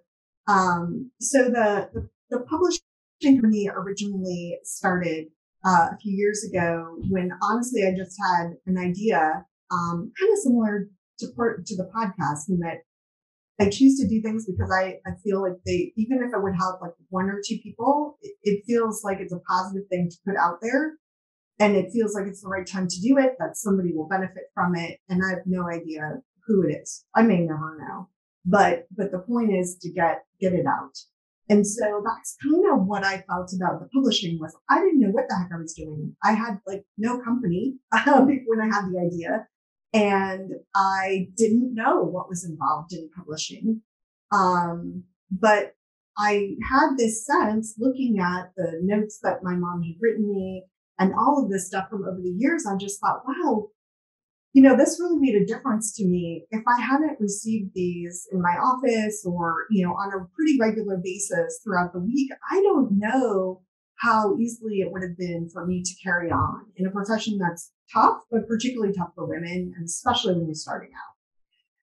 [0.48, 2.82] um, so the, the, the publishing
[3.22, 5.26] company originally started
[5.64, 10.38] uh, a few years ago when honestly I just had an idea, um, kind of
[10.38, 10.88] similar
[11.20, 12.78] to part, to the podcast, in that
[13.60, 16.56] I choose to do things because I, I feel like they, even if it would
[16.58, 20.16] help like one or two people, it, it feels like it's a positive thing to
[20.26, 20.94] put out there.
[21.62, 24.50] And it feels like it's the right time to do it, that somebody will benefit
[24.52, 24.98] from it.
[25.08, 27.04] And I have no idea who it is.
[27.14, 28.08] I may never know,
[28.44, 30.98] but, but the point is to get, get it out.
[31.48, 35.10] And so that's kind of what I felt about the publishing was I didn't know
[35.10, 36.16] what the heck I was doing.
[36.24, 39.46] I had like no company when I had the idea
[39.92, 43.82] and I didn't know what was involved in publishing.
[44.32, 45.76] Um, but
[46.18, 50.64] I had this sense looking at the notes that my mom had written me
[50.98, 52.66] and all of this stuff from over the years.
[52.66, 53.68] I just thought, wow,
[54.52, 56.44] you know, this really made a difference to me.
[56.50, 60.98] If I hadn't received these in my office or, you know, on a pretty regular
[61.02, 63.62] basis throughout the week, I don't know
[63.96, 67.72] how easily it would have been for me to carry on in a profession that's
[67.92, 71.12] tough, but particularly tough for women, and especially when you're starting out.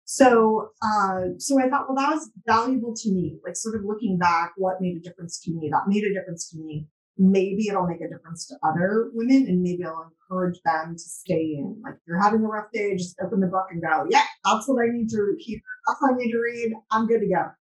[0.05, 3.39] So, uh, so I thought, well, that was valuable to me.
[3.43, 5.69] Like, sort of looking back, what made a difference to me?
[5.71, 9.61] That made a difference to me maybe it'll make a difference to other women and
[9.61, 11.79] maybe it'll encourage them to stay in.
[11.83, 14.67] Like if you're having a rough day, just open the book and go, yeah, that's
[14.67, 15.59] what I need to hear.
[15.87, 16.73] That's what I need to read.
[16.91, 17.51] I'm good to go.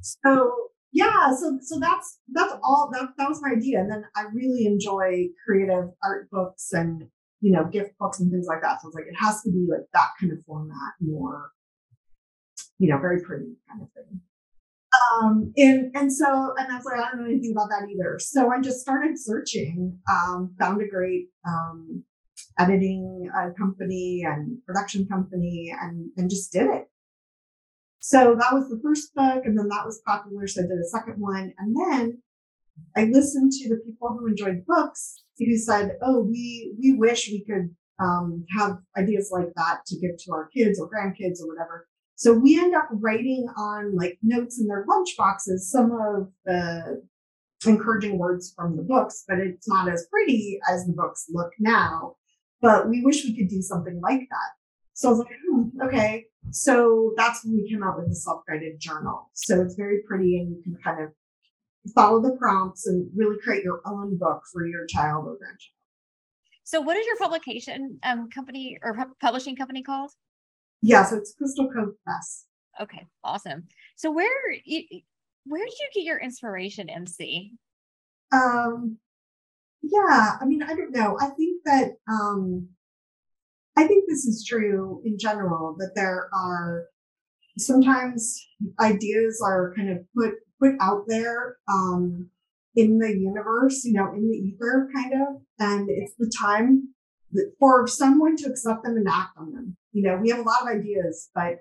[0.00, 0.52] So
[0.92, 3.80] yeah, so so that's that's all that that was my idea.
[3.80, 7.08] And then I really enjoy creative art books and
[7.40, 8.80] you know, gift books and things like that.
[8.82, 11.50] So it's like it has to be like that kind of format, more,
[12.78, 14.20] you know, very pretty kind of thing.
[14.96, 18.18] Um, and and so and that's like, I don't know anything about that either.
[18.18, 22.04] So I just started searching, um, found a great um,
[22.58, 26.88] editing uh, company and production company, and and just did it.
[28.00, 30.46] So that was the first book, and then that was popular.
[30.46, 32.22] So I did a second one, and then
[32.96, 37.44] I listened to the people who enjoyed books who said, "Oh, we we wish we
[37.44, 41.86] could um, have ideas like that to give to our kids or grandkids or whatever."
[42.18, 47.00] So we end up writing on like notes in their lunch boxes some of the
[47.64, 52.16] encouraging words from the books, but it's not as pretty as the books look now.
[52.60, 54.50] But we wish we could do something like that.
[54.94, 56.24] So I was like, hmm, okay.
[56.50, 59.30] So that's when we came out with the self-guided journal.
[59.34, 61.10] So it's very pretty and you can kind of
[61.94, 65.70] follow the prompts and really create your own book for your child or grandchild.
[66.64, 70.10] So what is your publication um, company or publishing company called?
[70.82, 72.44] Yeah, so it's Crystal Cove Press.
[72.80, 73.66] Okay, awesome.
[73.96, 74.28] So where
[75.44, 77.52] where did you get your inspiration, MC?
[78.32, 78.98] Um,
[79.82, 81.16] yeah, I mean, I don't know.
[81.20, 82.68] I think that um,
[83.76, 86.86] I think this is true in general that there are
[87.58, 88.46] sometimes
[88.80, 92.28] ideas are kind of put put out there um,
[92.74, 96.88] in the universe, you know, in the ether, kind of, and it's the time
[97.58, 99.76] for someone to accept them and act on them.
[99.92, 101.56] You know, we have a lot of ideas, but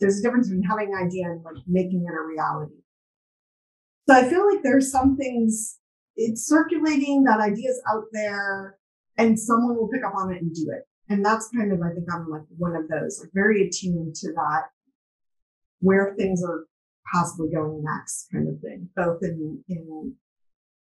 [0.00, 2.74] there's a difference between having an idea and like making it a reality.
[4.08, 5.78] So I feel like there's some things
[6.16, 8.76] it's circulating that ideas out there
[9.18, 10.86] and someone will pick up on it and do it.
[11.08, 14.32] And that's kind of, I think I'm like one of those, like very attuned to
[14.32, 14.64] that,
[15.80, 16.66] where things are
[17.12, 20.14] possibly going next kind of thing, both in, in,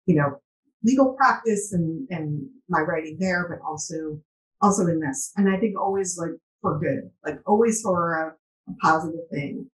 [0.06, 0.40] you know,
[0.84, 4.22] legal practice and, and my writing there, but also,
[4.62, 5.32] also in this.
[5.38, 6.32] And I think always like
[6.62, 9.70] for good, like always for a, a positive thing.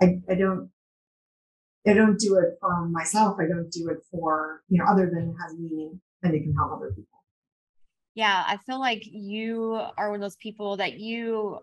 [0.00, 0.70] I, I don't,
[1.86, 3.38] I don't do it for myself.
[3.40, 6.00] I don't do it for, you know, other than it has meaning.
[6.22, 7.06] and it can help other people.
[8.14, 11.60] Yeah, I feel like you are one of those people that you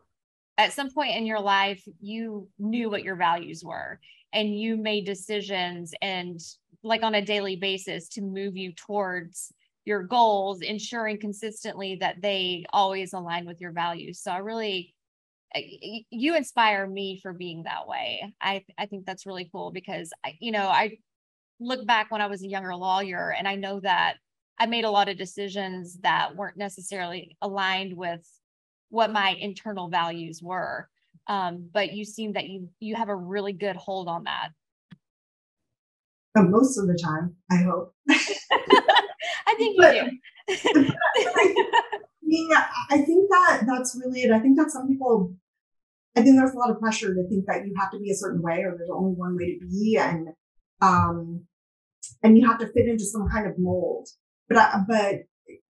[0.57, 3.99] at some point in your life you knew what your values were
[4.33, 6.39] and you made decisions and
[6.83, 9.51] like on a daily basis to move you towards
[9.85, 14.93] your goals ensuring consistently that they always align with your values so i really
[16.09, 20.33] you inspire me for being that way i i think that's really cool because I,
[20.39, 20.97] you know i
[21.59, 24.15] look back when i was a younger lawyer and i know that
[24.59, 28.27] i made a lot of decisions that weren't necessarily aligned with
[28.95, 30.89] what my internal values were.
[31.27, 34.49] Um, but you seem that you you have a really good hold on that.
[36.37, 37.93] Most of the time, I hope.
[39.47, 40.09] I think you but, do.
[42.21, 44.31] yeah, I think that that's really it.
[44.31, 45.33] I think that some people,
[46.15, 48.15] I think there's a lot of pressure to think that you have to be a
[48.15, 50.29] certain way or there's only one way to be, and
[50.81, 51.45] um,
[52.23, 54.07] and you have to fit into some kind of mold.
[54.49, 55.15] But I, but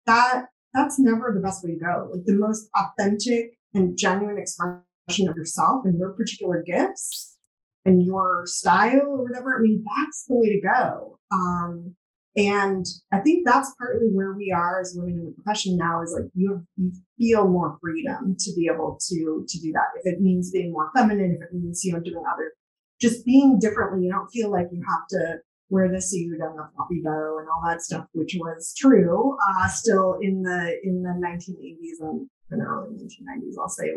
[0.05, 2.09] that that's never the best way to go.
[2.11, 7.37] Like the most authentic and genuine expression of yourself and your particular gifts
[7.85, 9.57] and your style or whatever.
[9.57, 11.19] I mean, that's the way to go.
[11.31, 11.95] Um,
[12.35, 16.15] and I think that's partly where we are as women in the profession now is
[16.17, 19.87] like you, you feel more freedom to be able to to do that.
[20.01, 22.53] If it means being more feminine, if it means you know doing other,
[23.01, 26.69] just being differently, you don't feel like you have to wear the suit and the
[26.75, 31.09] floppy bow and all that stuff, which was true uh, still in the in the
[31.09, 33.55] 1980s and, and early 1990s.
[33.59, 33.91] I'll say.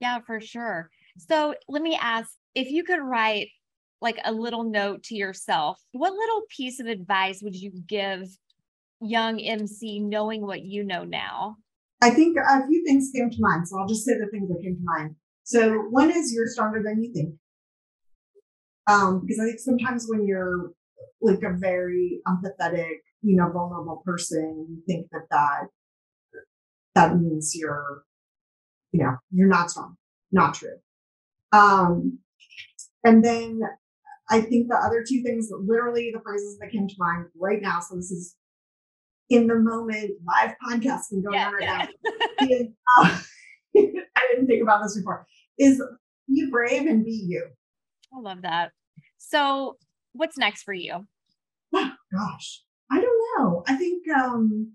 [0.00, 0.90] Yeah, for sure.
[1.16, 3.48] So let me ask if you could write
[4.00, 8.28] like a little note to yourself, what little piece of advice would you give
[9.00, 11.56] young MC knowing what you know now?
[12.00, 13.66] I think a few things came to mind.
[13.66, 15.16] So I'll just say the things that came to mind.
[15.42, 17.34] So one is you're stronger than you think.
[18.86, 20.70] Um, because I think sometimes when you're
[21.20, 25.66] like a very empathetic, you know, vulnerable person, you think that that
[26.94, 28.02] that means you're,
[28.92, 29.96] you know, you're not strong.
[30.32, 30.76] Not true.
[31.52, 32.18] Um,
[33.04, 33.60] and then
[34.30, 37.80] I think the other two things, literally the phrases that came to mind right now.
[37.80, 38.36] So this is
[39.30, 41.86] in the moment live podcasting going yeah, on right yeah.
[42.40, 42.46] now.
[42.46, 42.66] is,
[43.00, 43.20] uh,
[43.76, 45.26] I didn't think about this before.
[45.58, 45.82] Is
[46.28, 47.46] be brave and be you.
[48.14, 48.72] I love that.
[49.18, 49.76] So
[50.12, 51.06] what's next for you?
[51.74, 53.62] Oh, gosh, I don't know.
[53.66, 54.72] I think um,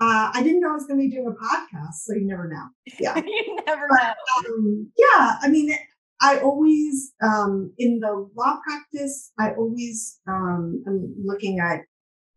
[0.00, 2.48] uh, I didn't know I was going to be doing a podcast, so you never
[2.48, 2.66] know.
[2.98, 4.16] Yeah, you never but,
[4.46, 4.54] know.
[4.54, 5.74] Um, yeah, I mean,
[6.20, 11.80] I always um, in the law practice, I always um, am looking at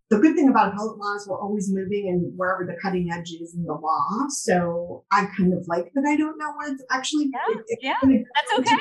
[0.09, 3.31] the good thing about appellate law is we're always moving and wherever the cutting edge
[3.41, 4.27] is in the law.
[4.29, 7.31] So I kind of like that I don't know what it's actually.
[7.33, 8.77] Yeah, it, yeah, that's okay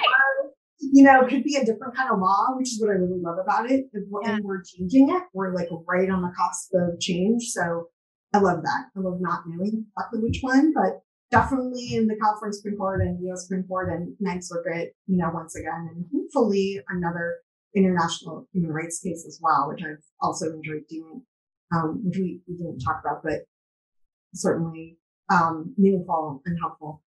[0.82, 3.38] you know, could be a different kind of law, which is what I really love
[3.42, 3.84] about it.
[3.92, 4.38] And yeah.
[4.42, 5.22] we're changing it.
[5.32, 7.44] We're like right on the cusp of change.
[7.50, 7.88] So
[8.34, 8.86] I love that.
[8.96, 13.18] I love not knowing exactly which one, but definitely in the California Supreme Court and
[13.24, 13.44] U.S.
[13.44, 17.38] Supreme Court and Ninth Circuit, you know, once again, and hopefully another
[17.74, 21.22] international human rights case as well, which I've also enjoyed doing,
[21.74, 23.40] um, which we, we didn't talk about, but
[24.34, 24.98] certainly
[25.30, 27.02] um, meaningful and helpful.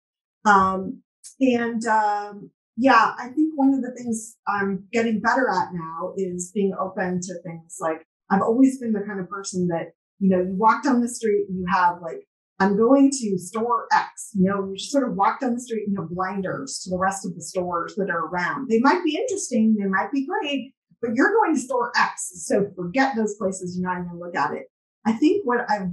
[0.46, 1.02] Um,
[1.38, 6.50] and um, yeah, I think one of the things I'm getting better at now is
[6.54, 10.42] being open to things like I've always been the kind of person that, you know,
[10.42, 12.26] you walk down the street and you have like,
[12.61, 15.84] I'm going to store X, you know, you just sort of walk down the street
[15.86, 18.68] and you have blinders to the rest of the stores that are around.
[18.68, 22.32] They might be interesting, they might be great, but you're going to store X.
[22.46, 24.66] So forget those places, you're not even look at it.
[25.05, 25.90] I think what I've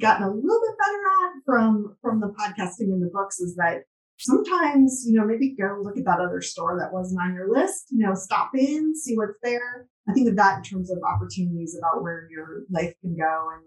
[0.00, 3.82] gotten a little bit better at from from the podcasting and the books is that
[4.18, 7.86] sometimes, you know, maybe go look at that other store that wasn't on your list,
[7.90, 9.86] you know, stop in, see what's there.
[10.08, 13.64] I think of that in terms of opportunities about where your life can go and,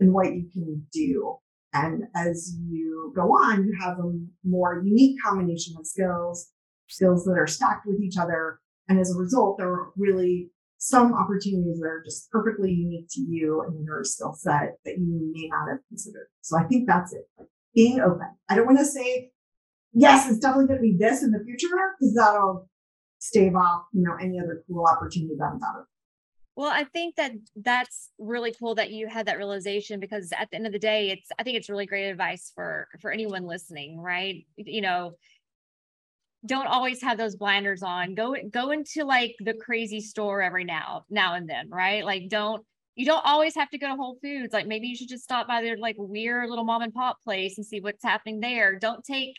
[0.00, 1.36] and what you can do.
[1.72, 4.12] And as you go on, you have a
[4.44, 6.50] more unique combination of skills,
[6.88, 8.60] skills that are stacked with each other.
[8.88, 13.20] And as a result, there are really some opportunities that are just perfectly unique to
[13.20, 16.26] you and your skill set that you may not have considered.
[16.40, 17.24] So I think that's it.
[17.38, 18.26] Like being open.
[18.48, 19.30] I don't want to say
[19.92, 21.68] yes, it's definitely going to be this in the future
[21.98, 22.68] because that'll
[23.18, 25.86] stave off, you know, any other cool opportunity that comes out of.
[26.54, 30.56] Well, I think that that's really cool that you had that realization because at the
[30.56, 33.98] end of the day, it's I think it's really great advice for for anyone listening,
[33.98, 34.46] right?
[34.56, 35.12] You know,
[36.44, 38.14] don't always have those blinders on.
[38.14, 42.04] Go go into like the crazy store every now now and then, right?
[42.04, 42.64] Like don't
[42.96, 44.52] you don't always have to go to Whole Foods.
[44.52, 47.56] Like maybe you should just stop by their like weird little mom and pop place
[47.56, 48.78] and see what's happening there.
[48.78, 49.38] Don't take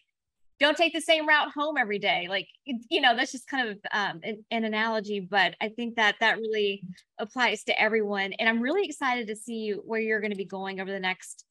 [0.59, 2.27] don't take the same route home every day.
[2.29, 6.15] Like, you know, that's just kind of um, an, an, analogy, but I think that
[6.19, 6.83] that really
[7.19, 8.33] applies to everyone.
[8.33, 11.45] And I'm really excited to see where you're going to be going over the next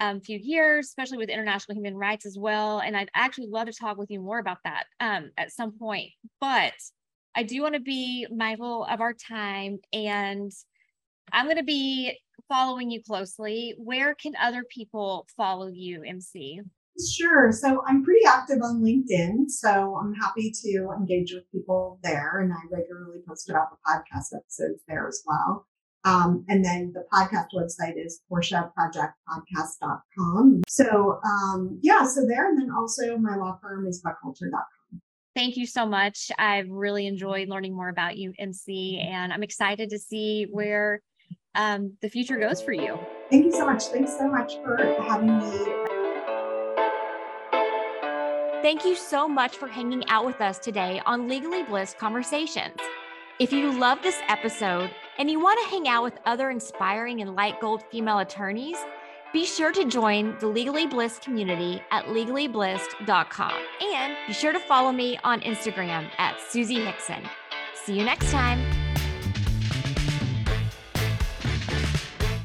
[0.00, 2.80] um, few years, especially with international human rights as well.
[2.80, 6.10] And I'd actually love to talk with you more about that um, at some point.
[6.40, 6.74] But
[7.34, 10.52] I do want to be mindful of our time and
[11.32, 13.74] I'm going to be following you closely.
[13.78, 16.60] Where can other people follow you, MC?
[17.06, 17.52] Sure.
[17.52, 19.48] So I'm pretty active on LinkedIn.
[19.48, 22.40] So I'm happy to engage with people there.
[22.40, 25.68] And I regularly post about the podcast episodes there as well.
[26.04, 30.62] Um, and then the podcast website is PortiaProjectPodcast.com.
[30.68, 32.48] So um, yeah, so there.
[32.48, 35.00] And then also my law firm is buchalter.com.
[35.36, 36.32] Thank you so much.
[36.38, 41.00] I've really enjoyed learning more about you, MC, and I'm excited to see where
[41.54, 42.98] um, the future goes for you.
[43.30, 43.84] Thank you so much.
[43.84, 44.76] Thanks so much for
[45.06, 45.87] having me
[48.60, 52.76] Thank you so much for hanging out with us today on Legally Blissed Conversations.
[53.38, 57.36] If you love this episode and you want to hang out with other inspiring and
[57.36, 58.76] light gold female attorneys,
[59.32, 64.90] be sure to join the Legally Blissed community at legallyblissed.com and be sure to follow
[64.90, 67.22] me on Instagram at Susie Hickson.
[67.84, 68.67] See you next time.